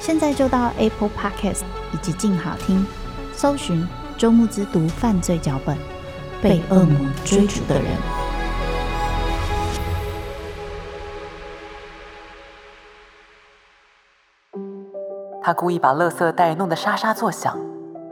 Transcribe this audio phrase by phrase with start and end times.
[0.00, 1.60] 现在就到 Apple Podcast
[1.92, 2.84] 以及静好听，
[3.34, 3.86] 搜寻。
[4.16, 5.74] 周慕之读犯罪脚本，
[6.42, 7.84] 被恶魔追逐的人。
[15.42, 17.58] 他故意把垃圾袋弄得沙沙作响，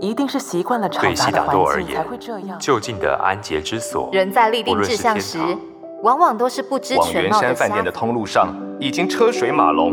[0.00, 2.58] 一定是习惯了吵杂的环境才会这样。
[2.58, 5.38] 就近的安洁之所，人在立定志向时，
[6.02, 7.36] 往往都是不知全貌的。
[7.36, 9.92] 往圆山饭店的通路上，已经车水马龙，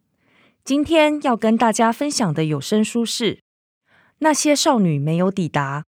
[0.63, 3.35] 今天要跟大家分享的有声书是
[4.19, 5.85] 《那些少女没有抵达》。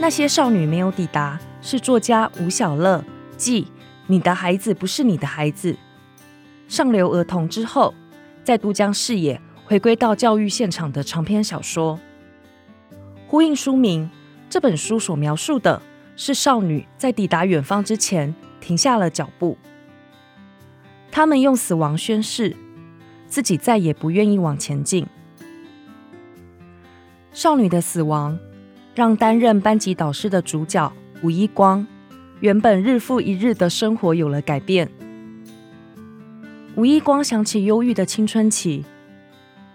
[0.00, 3.04] 那些少女没有抵达，是作家吴晓乐
[3.36, 3.62] 继
[4.08, 5.72] 《你的孩子不是你的孩子》
[6.66, 7.94] 上流儿童之后，
[8.42, 12.00] 再度将视野回归到教育现场的长篇小说。
[13.28, 14.10] 呼应书名，
[14.50, 15.80] 这本书所描述的
[16.16, 19.56] 是少女在抵达远方之前停下了脚步，
[21.10, 22.56] 他们用死亡宣誓，
[23.26, 25.06] 自己再也不愿意往前进。
[27.32, 28.38] 少女的死亡。
[28.94, 30.92] 让担任班级导师的主角
[31.22, 31.86] 吴一光，
[32.40, 34.90] 原本日复一日的生活有了改变。
[36.74, 38.84] 吴一光想起忧郁的青春期，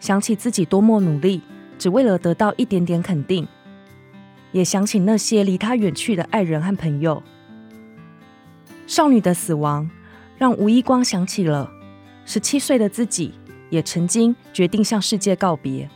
[0.02, 1.42] 想起自己多么努力，
[1.80, 3.48] 只为了得到一点点肯定，
[4.52, 7.24] 也想起那些离他远去的爱人和朋友。
[8.86, 9.90] 少女的死亡，
[10.38, 11.72] 让吴一光想起了
[12.26, 13.34] 十七岁的自己，
[13.70, 15.90] 也曾经决定向世界告别，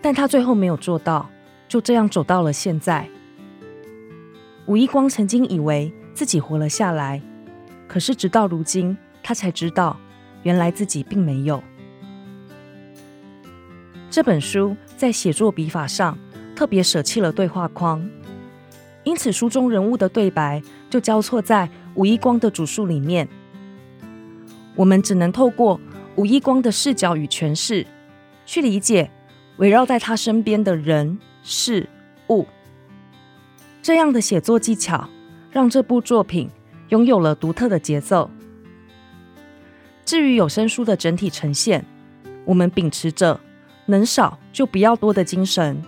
[0.00, 1.28] 但他最后没有做到。
[1.68, 3.08] 就这样走到了现在。
[4.66, 7.22] 吴一光曾经以为自己活了下来，
[7.88, 9.98] 可是直到如今，他才知道，
[10.42, 11.64] 原来自己并没有。
[14.10, 16.18] 这本书在写作笔法上
[16.54, 18.06] 特别舍弃了对话框，
[19.04, 23.26] 因此书中人物的对白就交错在吴一光的主述里面。
[24.76, 25.80] 我们只能透过
[26.16, 27.86] 吴一光的视角与诠释，
[28.44, 29.10] 去理解
[29.56, 31.18] 围绕在他身边的人。
[31.42, 31.88] 事
[32.28, 32.46] 物，
[33.82, 35.08] 这样的写作技巧，
[35.50, 36.48] 让这部作品
[36.90, 38.30] 拥有了独特的节奏。
[40.04, 41.84] 至于有声书的整体呈现，
[42.44, 43.40] 我们秉持着
[43.86, 45.82] 能少就不要多的精神，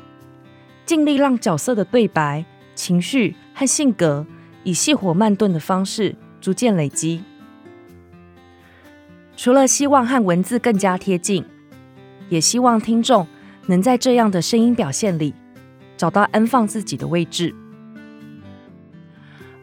[0.86, 2.44] 尽力让角色的对白、
[2.75, 4.26] 情绪和性格
[4.65, 7.23] 以细火慢炖的方式逐渐累积。
[9.37, 11.45] 除了希望和文字更加贴近，
[12.29, 13.27] 也希望听众
[13.67, 15.33] 能在这样的声音表现里。
[15.97, 17.55] 找到安放自己的位置，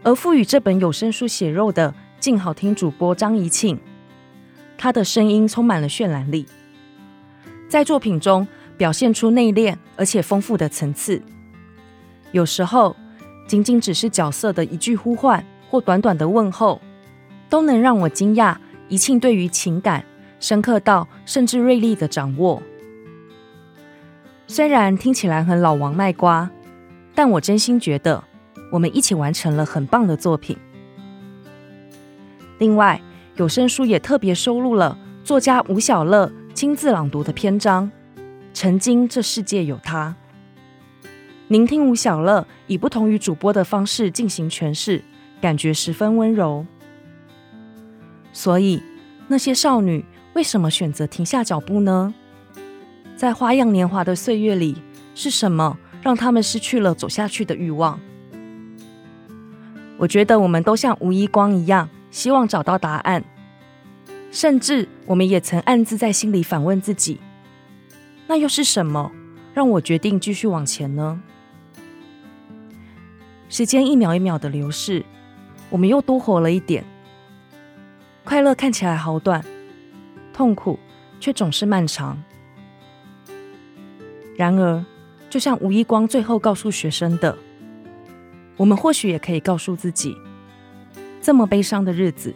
[0.01, 3.77] 而赋予这本有声书血肉的静好听主播张怡庆，
[4.77, 6.45] 他的声音充满了渲染力，
[7.67, 8.47] 在作品中
[8.77, 11.21] 表现出内敛而且丰富的层次。
[12.31, 12.95] 有时候，
[13.51, 16.79] 仅仅只是角色的一句呼唤或短短的问候，
[17.49, 18.55] 都能让我惊讶
[18.87, 20.05] 怡庆对于情感
[20.39, 22.63] 深刻到甚至锐利的掌握。
[24.47, 26.49] 虽然听起来很老王卖瓜，
[27.13, 28.23] 但我真心觉得
[28.71, 30.55] 我们一起完成了很棒的作品。
[32.57, 33.01] 另外，
[33.35, 37.91] 有声书也特别收录了作家吴晓乐亲自朗读的篇章
[38.53, 40.15] 《曾经这世界有他》。
[41.51, 45.03] 聆听吴小乐以不同于主播的方式进行诠释，
[45.41, 46.65] 感觉十分温柔。
[48.31, 48.81] 所以，
[49.27, 52.13] 那些少女为什么选择停下脚步呢？
[53.17, 54.81] 在花样年华的岁月里，
[55.13, 57.99] 是什么让他们失去了走下去的欲望？
[59.97, 63.21] 我觉得我们都像吴一光一样，希望找到答案。
[64.31, 67.19] 甚至我们也曾暗自在心里反问自己：
[68.27, 69.11] 那又是什么
[69.53, 71.21] 让我决定继续往前呢？
[73.51, 75.03] 时间一秒一秒的流逝，
[75.69, 76.85] 我们又多活了一点。
[78.23, 79.43] 快乐看起来好短，
[80.31, 80.79] 痛苦
[81.19, 82.17] 却总是漫长。
[84.37, 84.85] 然而，
[85.29, 87.37] 就像吴一光最后告诉学生的，
[88.55, 90.15] 我们或许也可以告诉自己：
[91.21, 92.33] 这么悲伤的日子，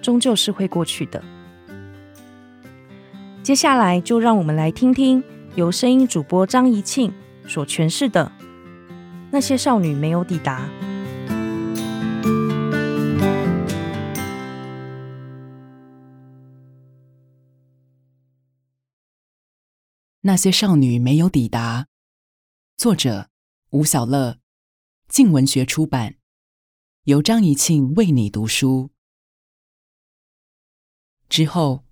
[0.00, 1.22] 终究是会过去的。
[3.42, 5.22] 接下来，就让我们来听听
[5.54, 7.12] 由声音主播张怡庆
[7.46, 8.32] 所诠释的
[9.32, 10.68] 《那些少女没有抵达》。
[20.22, 21.86] 那些少女没有抵达。
[22.76, 23.30] 作者：
[23.70, 24.38] 吴晓乐，
[25.08, 26.16] 静文学出版。
[27.04, 28.90] 由张怡庆为你读书。
[31.28, 31.84] 之后，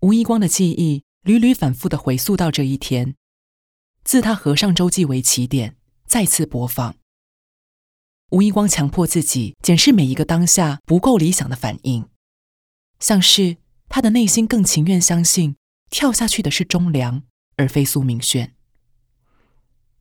[0.00, 3.14] 吴一光的记忆屡屡反复的回溯到这一天，
[4.02, 5.77] 自他合上周记为起点，
[6.08, 6.96] 再次播放。
[8.30, 12.08] 吴一光强迫自己检视每一个当下不够理想的反应，
[12.98, 13.58] 像是
[13.88, 15.56] 他的内心更情愿相信
[15.90, 17.22] 跳下去的是钟良。
[17.60, 18.54] 而非苏明轩，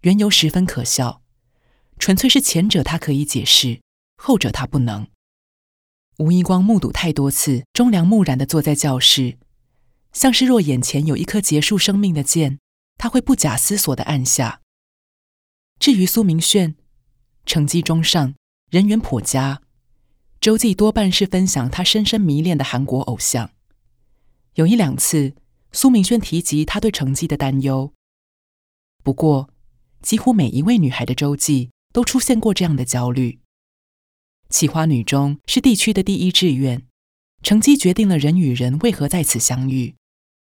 [0.01, 1.23] 缘由十分可笑，
[1.97, 3.81] 纯粹是前者他可以解释，
[4.15, 5.07] 后者他不能。
[6.19, 9.39] 吴一光目睹太多次钟良木然地坐在教室，
[10.13, 12.59] 像是若眼前有一颗结束生命的键，
[12.99, 14.61] 他会不假思索地按下。
[15.79, 16.75] 至于苏明轩，
[17.45, 18.35] 成绩中上，
[18.69, 19.61] 人缘颇佳，
[20.39, 23.51] 周记多半是分享他深深迷恋的韩国偶像，
[24.55, 25.35] 有一两次。
[25.73, 27.93] 苏明轩提及他对成绩的担忧，
[29.03, 29.49] 不过
[30.01, 33.41] 几乎每一位女孩的周记都出现过这样的焦虑。
[34.49, 36.87] 企划女中是地区的第一志愿，
[37.43, 39.95] 成绩决定了人与人为何在此相遇，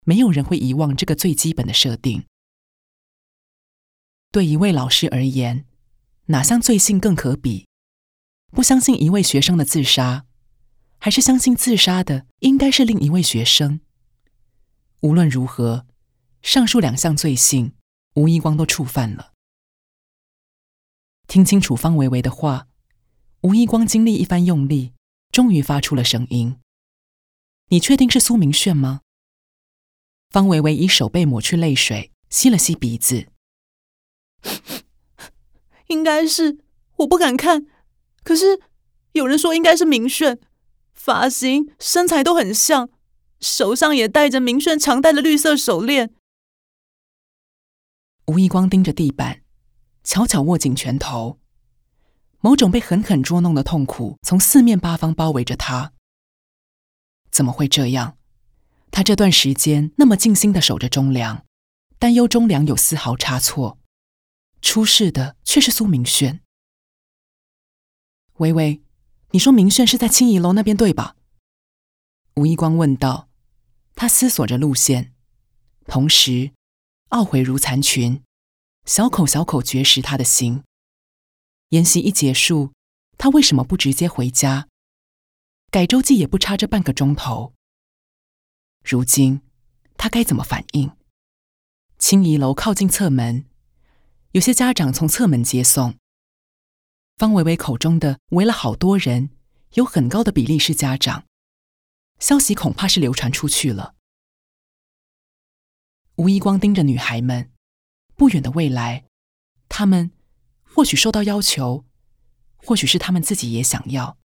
[0.05, 2.23] 没有人会遗忘这个最基本的设定。
[4.37, 5.65] 对一位老师而言，
[6.27, 7.67] 哪项罪行更可比？
[8.53, 10.27] 不相信一位学生的自杀，
[10.99, 13.81] 还是相信自杀的应该是另一位学生？
[15.01, 15.87] 无论如何，
[16.43, 17.73] 上述两项罪行，
[18.17, 19.33] 吴一光都触犯了。
[21.27, 22.69] 听清楚方维维的话，
[23.41, 24.93] 吴一光经历一番用力，
[25.33, 26.59] 终于发出了声音
[27.73, 29.01] ：“你确定是苏明炫吗？”
[30.29, 33.29] 方维维以手背抹去泪水，吸了吸鼻子
[35.89, 36.59] ：“应该是，
[36.97, 37.67] 我不敢看。
[38.23, 38.61] 可是
[39.13, 40.39] 有人说应该是明炫，
[40.95, 42.91] 发型、身材都很像。”
[43.39, 46.15] 手上也戴着明炫常戴的绿色手链。
[48.29, 49.43] 吴一光盯着地板，
[50.03, 51.39] 悄悄握紧拳头，
[52.41, 55.93] 某种被狠狠捉弄的痛苦从四面八方包围着他。
[57.31, 58.17] 怎么会这样？
[58.91, 61.45] 他这段时间那么尽心的守着忠良，
[61.99, 63.79] 担忧忠良有丝毫差错，
[64.61, 66.41] 出事的却是苏明炫。
[68.39, 68.83] 维维，
[69.31, 71.17] 你说明炫是在青怡楼那边对吧？
[72.35, 73.29] 吴一光问道，
[73.95, 75.15] 他思索着路线，
[75.87, 76.53] 同时
[77.11, 78.23] 懊悔如残裙，
[78.85, 80.63] 小口小口嚼食他的心。
[81.71, 82.73] 研习一结束，
[83.17, 84.69] 他为什么不直接回家？
[85.71, 87.55] 改周记也不差这半个钟头。
[88.85, 89.41] 如今
[89.97, 90.93] 他该怎么反应？
[91.99, 93.47] 青怡楼靠近侧门，
[94.37, 95.95] 有些家长从侧门接送。
[97.17, 99.31] 方维维口中的围了好多人，
[99.73, 101.25] 有很高的比例是家长。
[102.19, 103.95] 消息恐怕是流传出去了。
[106.17, 107.51] 吴一光盯着女孩们，
[108.15, 109.07] 不远的未来，
[109.71, 110.11] 他们
[110.65, 111.87] 或许受到要求，
[112.57, 114.19] 或许是他们自己也想要。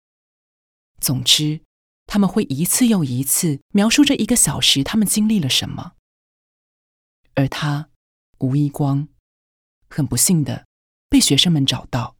[0.99, 1.61] 总之，
[2.07, 5.93] 他们会一次又一次描述这一个小时他们经历了什么。
[7.35, 7.91] 而他，
[8.39, 9.07] 吴一光，
[9.89, 10.67] 很不幸的
[11.09, 12.15] 被学生们找到，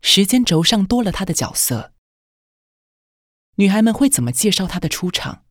[0.00, 1.92] 时间轴上多了他的角色。
[3.56, 5.44] 女孩们会怎么介绍他的出场？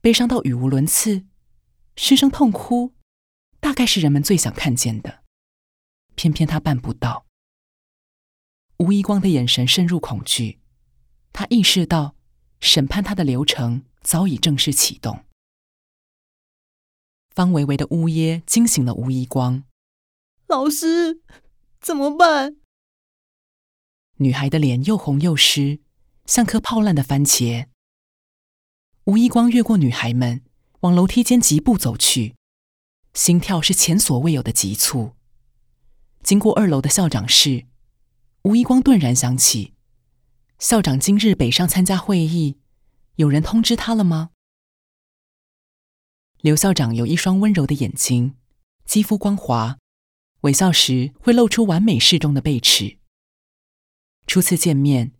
[0.00, 1.26] 悲伤到语无伦次，
[1.94, 2.94] 失声痛哭，
[3.60, 5.22] 大概是人们最想看见的。
[6.14, 7.26] 偏偏他办不到。
[8.78, 10.60] 吴一光的眼神渗入恐惧，
[11.32, 12.16] 他意识到
[12.60, 15.24] 审判他的流程早已正式启动。
[17.30, 19.64] 方维维的呜咽惊醒了吴一光。
[20.50, 21.20] 老师，
[21.80, 22.56] 怎么办？
[24.16, 25.78] 女孩的脸又红又湿。
[26.26, 27.66] 像颗泡烂的番茄。
[29.04, 30.44] 吴一光越过女孩们，
[30.80, 32.36] 往楼梯间疾步走去。
[33.14, 35.14] 心跳是前所未有的急促。
[36.22, 37.66] 经过二楼的校长室，
[38.42, 39.74] 吴一光顿然想起，
[40.60, 42.58] 校长今日北上参加会议，
[43.16, 44.30] 有人通知他了吗？
[46.40, 48.36] 刘校长有一双温柔的眼睛，
[48.84, 49.79] 肌肤光滑，
[50.40, 52.98] 微笑时会露出完美适中的贝齿。
[54.26, 55.12] 初次见面，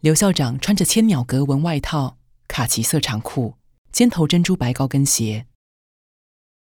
[0.00, 2.18] 刘校长穿着千鸟格纹外套、
[2.48, 3.56] 卡其色长裤、
[3.92, 5.46] 尖头珍珠白高跟鞋。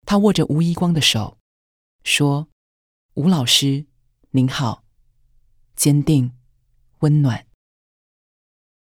[0.05, 1.39] 他握着吴一光的手，
[2.03, 2.47] 说
[3.15, 3.87] ：“吴老师，
[4.31, 4.83] 您好。”
[5.75, 6.31] 坚定、
[6.99, 7.47] 温暖。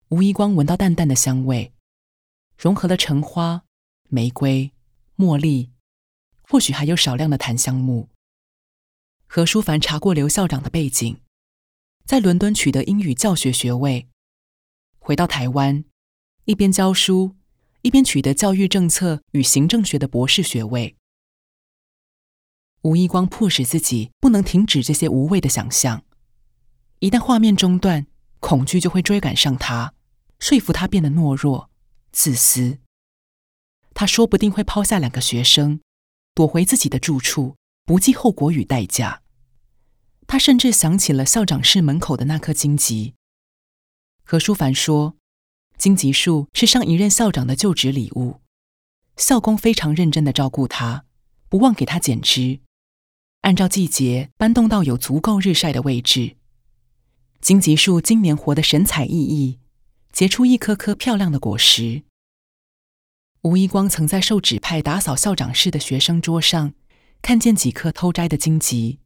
[0.08, 1.74] 吴一光闻到淡淡的香味，
[2.58, 3.64] 融合了橙花、
[4.10, 4.72] 玫瑰、
[5.18, 5.72] 茉莉，
[6.42, 8.10] 或许还有少量的檀香木。
[9.34, 11.22] 何书凡查过刘校长的背景，
[12.04, 14.10] 在伦敦取得英语教学学位，
[15.00, 15.86] 回到台湾，
[16.44, 17.38] 一边教书，
[17.82, 20.98] 一边取得教育政策与行政学的博士学位。
[22.82, 26.04] 吴一光迫使自己不能停止这些无谓的想象，
[27.00, 28.06] 一旦画面中断，
[28.42, 29.94] 恐惧就会追赶上他，
[30.40, 31.70] 说服他变得懦弱、
[32.12, 32.80] 自私。
[33.94, 35.80] 他说不定会抛下两个学生，
[36.36, 39.21] 躲回自己的住处，不计后果与代价。
[40.28, 43.16] 他甚至想起了校长室门口的那棵荆棘。
[44.24, 45.16] 何书凡说，
[45.78, 48.40] 荆棘树是上一任校长的就职礼物，
[49.18, 51.04] 校工非常认真的照顾它，
[51.50, 52.62] 不忘给它剪枝。
[53.42, 56.38] 按照季节搬动到有足够日晒的位置。
[57.42, 59.58] 荆棘树今年活得神采奕奕，
[60.14, 62.04] 结出一颗颗漂亮的果实。
[63.42, 66.76] 吴一光曾在受指派打扫校长室的学生桌上
[67.24, 69.00] 看见几颗偷摘的荆棘。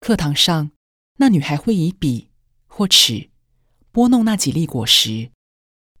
[0.00, 0.70] 课堂上，
[1.16, 2.30] 那女孩会以笔
[2.66, 3.30] 或尺
[3.90, 5.30] 拨弄那几粒果实，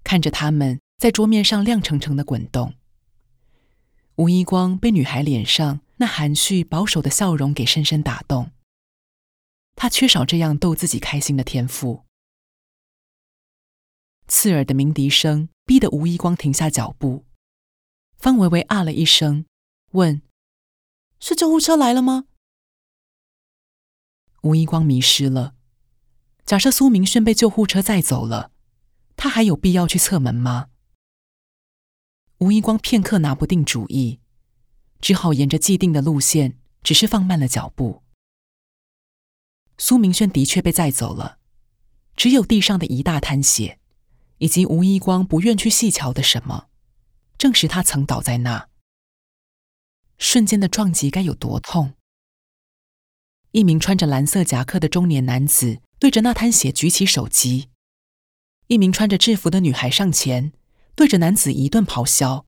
[0.04, 2.74] 看着它们在桌面上亮澄澄的滚动。
[4.16, 8.52] 吴一光被女孩脸上那含蓄保守的笑容给深深打动，
[9.74, 12.04] 他缺少这样逗自己开心的天赋。
[14.28, 17.24] 刺耳的鸣笛声逼得吴一光停下脚步。
[18.16, 19.44] 方维维啊了一声，
[19.92, 20.22] 问
[21.20, 22.26] ：“是救护车来了吗？”
[24.46, 25.54] 吴一光迷失了。
[26.44, 28.52] 假设苏明轩被救护车载走了，
[29.16, 30.68] 他还有必要去侧门吗？
[32.38, 34.20] 吴一光片刻拿不定主意。
[35.00, 38.02] 只好沿着既定的路线，只是放慢了脚步。
[39.78, 41.38] 苏明轩的确被载走了，
[42.14, 43.80] 只有地上的一大滩血，
[44.38, 46.68] 以及吴一光不愿去细瞧的什么，
[47.36, 48.68] 证实他曾倒在那。
[50.18, 51.95] 瞬间的撞击该有多痛！
[53.56, 57.70] 一名穿着蓝色夹克的中年男子对着那滩血举起手机，
[58.66, 60.52] 一名穿着制服的女孩上前
[60.94, 62.44] 对着男子一顿咆哮：“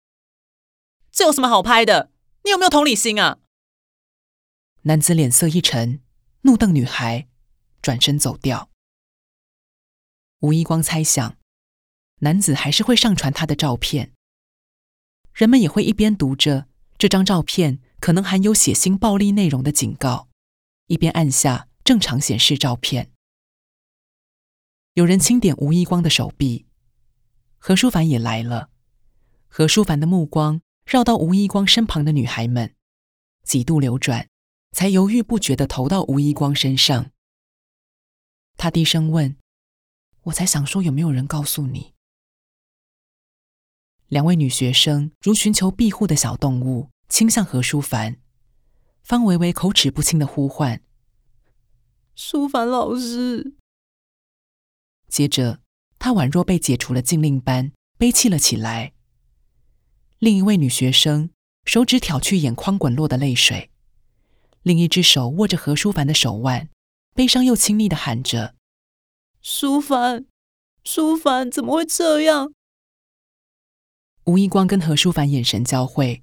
[1.10, 2.10] 这有什么好拍的？”
[2.44, 3.38] 你有没有同理心啊？
[4.82, 6.02] 男子脸色一沉，
[6.42, 7.26] 怒瞪女孩，
[7.80, 8.68] 转身走掉。
[10.40, 11.38] 吴一光猜想，
[12.18, 14.12] 男子还是会上传他的照片，
[15.32, 16.66] 人们也会一边读着
[16.98, 20.27] 这张照片可能含有血腥暴力内容的警告，
[20.88, 23.12] 一边按下正常显示照片。
[24.94, 26.66] 有人轻点吴一光的手臂，
[27.56, 28.70] 何书凡也来了。
[29.46, 30.60] 何书凡的目光。
[30.88, 32.74] 绕到吴一光身旁的女孩们，
[33.42, 34.26] 几度流转，
[34.72, 37.10] 才犹豫不决地投到吴一光身上。
[38.56, 39.36] 他低声问
[40.24, 41.92] ：“我才想说，有没有人告诉你？”
[44.08, 48.18] 两位女学生如寻求庇护的小动物，倾向何书凡。
[49.08, 50.82] 方维维口齿不清的呼唤
[52.14, 53.54] ：“舒凡老师。”
[55.08, 55.62] 接着，
[55.98, 58.92] 他宛若被解除了禁令般，悲泣了起来。
[60.18, 61.30] 另一位女学生
[61.64, 63.70] 手指挑去眼眶滚落的泪水，
[64.60, 66.68] 另一只手握着何舒凡的手腕，
[67.14, 68.56] 悲伤又亲昵的喊着
[69.40, 70.26] ：“舒凡，
[70.84, 72.52] 舒凡，怎么会这样？”
[74.24, 76.22] 吴一光跟何舒凡眼神交汇，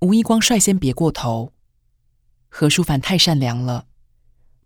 [0.00, 1.53] 吴一光率先别过头。
[2.56, 3.88] 何书凡太善良了，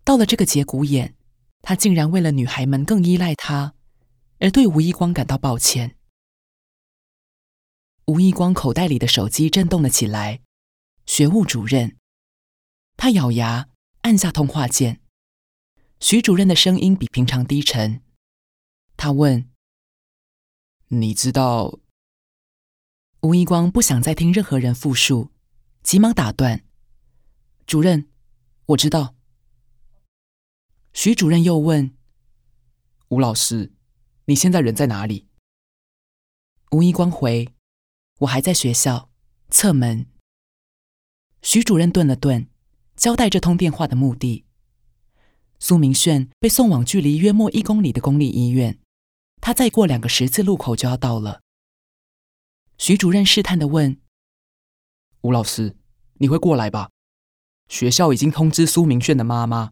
[0.03, 1.15] 到了这个节骨眼，
[1.63, 3.73] 他竟然为了女孩们更依赖他，
[4.37, 5.97] 而对吴一光感到抱歉。
[8.05, 10.41] 吴一光口袋里的手机震动了起来，
[11.07, 11.97] 学务主任。
[12.95, 13.69] 他咬牙
[14.01, 15.01] 按下通话键。
[15.99, 18.03] 徐主任的声音比平常低沉。
[18.97, 19.49] 他问
[20.89, 21.79] ：“你知道？”
[23.21, 25.31] 吴一光不想再听任何人复述，
[25.81, 26.63] 急忙打断
[27.69, 28.09] ：“主任，
[28.65, 29.13] 我知道。”
[30.91, 31.95] 徐主任又问
[33.09, 33.71] ：“吴老师，
[34.25, 35.27] 你现在人在哪里？”
[36.73, 37.53] 吴一光回。
[38.21, 39.11] 我还在学校，
[39.49, 40.07] 侧门。
[41.43, 42.49] 徐主任顿了顿，
[42.95, 44.45] 交代这通电话的目的。
[45.59, 48.79] 苏明炫被送往距离约莫一公里的公立医院，
[49.39, 51.41] 他再过两个十字路口就要到了。
[52.79, 54.01] 徐主任试探的问
[55.21, 55.77] ：“吴老师，
[56.15, 56.89] 你会过来吧？
[57.69, 59.71] 学校已经通知苏明炫的妈妈，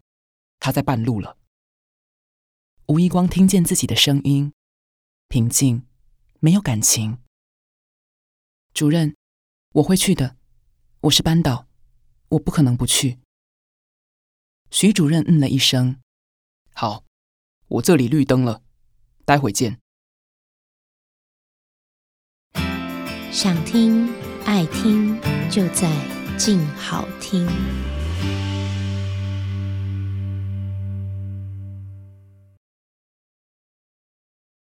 [0.58, 1.36] 她在半路了。”
[2.88, 4.54] 吴一光听见自己的声音，
[5.28, 5.86] 平静，
[6.40, 7.18] 没有感情。
[8.72, 9.14] 主任，
[9.74, 10.36] 我会去的。
[11.02, 11.66] 我是班导，
[12.30, 13.18] 我不可能不去。
[14.70, 16.00] 徐主任嗯了一声
[16.72, 17.04] ：“好，
[17.66, 18.62] 我这里绿灯了，
[19.24, 19.78] 待会见。”
[23.30, 24.08] 想听
[24.44, 25.90] 爱听，就在
[26.38, 27.44] 静好听。